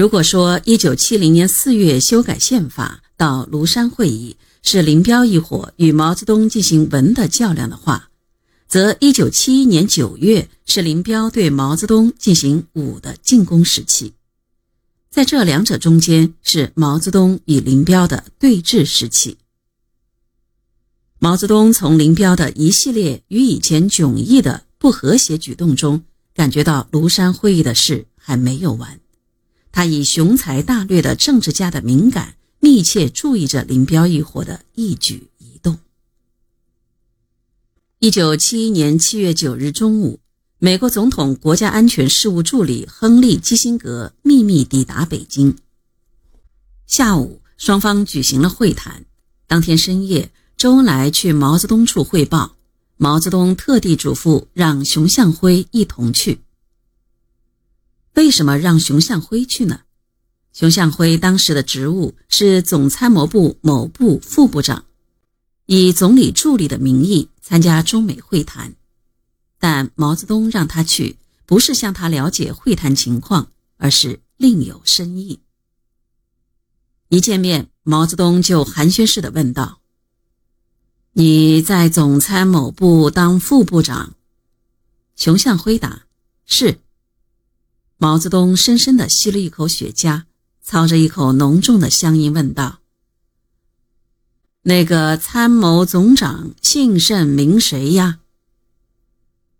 [0.00, 8.08] 如果说一九七零年四月修改宪法到庐山会议是林彪一伙与毛泽东进行文的较量的话，
[8.66, 14.14] 则一九七一年九月是林彪对毛泽东进行武的进攻时期。
[15.10, 19.36] 在这两者中间是毛泽东与林彪的对峙时期。
[21.18, 26.02] 毛泽东从林彪的一系列与以前迥异的不和谐举动中，
[26.34, 28.99] 感觉到庐山会议的事还没有完。
[29.72, 35.78] 他以雄才大略的政治家的敏感，密切注意着林彪一伙的一举一动。
[37.98, 40.20] 一九七一年七月九日中午，
[40.58, 45.56] 美国总统国家安全事务助理亨利·基辛格秘密抵达北京。
[46.86, 49.04] 下午，双方举行了会谈。
[49.46, 50.30] 当天深夜。
[50.56, 52.54] 周恩来去毛泽东处汇报，
[52.98, 56.40] 毛泽东特地嘱咐让熊向晖一同去。
[58.14, 59.82] 为什么让熊向晖去呢？
[60.52, 64.84] 熊向晖当时的职务是总参谋部某部副部长，
[65.66, 68.74] 以总理助理的名义参加中美会谈。
[69.58, 75.40] 但毛泽东让他去，不是向他了解会谈情况，而是另有深意。
[77.08, 79.80] 一见面，毛泽东就寒暄似的问道。
[81.12, 84.14] 你在总参谋部当副部长，
[85.14, 86.06] 熊向晖答
[86.44, 86.80] ：“是。”
[88.02, 90.22] 毛泽东深深地吸了一口雪茄，
[90.62, 92.80] 操着一口浓重的乡音问道
[94.64, 98.20] ：“那个参谋总长姓甚名谁呀？”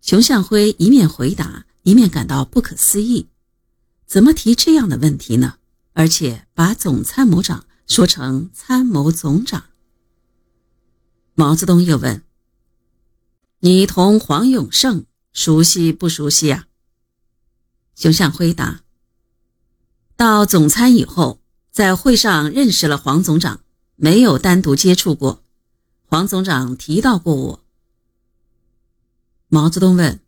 [0.00, 3.26] 熊向晖一面回答，一面感到不可思议：
[4.06, 5.56] 怎么提这样的问题呢？
[5.92, 9.64] 而且把总参谋长说成参谋总长。
[11.34, 12.22] 毛泽东又问
[13.60, 16.68] ：“你同黄永胜熟悉不熟悉呀？”
[17.94, 18.82] 熊向晖答
[20.16, 21.40] ：“到总参以后，
[21.70, 23.60] 在会上认识了黄总长，
[23.96, 25.42] 没有单独接触过。
[26.06, 27.64] 黄总长提到过我。”
[29.48, 30.20] 毛泽东问：“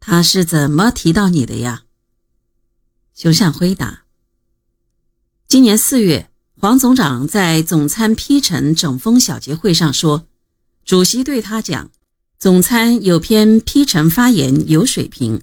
[0.00, 1.84] 他是怎么提到你的呀？”
[3.14, 4.04] 熊向晖答
[5.46, 6.26] ：“今年四月。”
[6.60, 10.26] 黄总长在总参批陈整风小结会上说
[10.84, 11.90] ：“主席对他讲，
[12.38, 15.40] 总参有篇批陈发言有水平，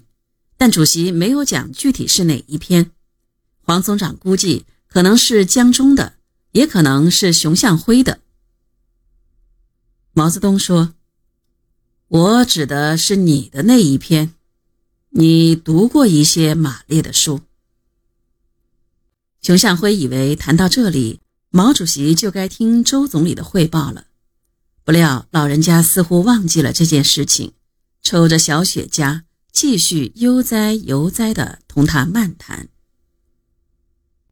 [0.58, 2.90] 但主席没有讲具体是哪一篇。
[3.62, 6.14] 黄总长估计可能是江中的，
[6.52, 8.20] 也可能是熊向晖的。”
[10.12, 10.94] 毛泽东说
[12.08, 14.34] ：“我指的是你的那一篇，
[15.10, 17.42] 你读过一些马列的书。”
[19.40, 21.20] 熊向晖以为谈到这里，
[21.50, 24.06] 毛主席就该听周总理的汇报了，
[24.82, 27.52] 不料老人家似乎忘记了这件事情，
[28.02, 29.22] 抽着小雪茄，
[29.60, 32.68] 继续悠哉悠哉地同他漫谈。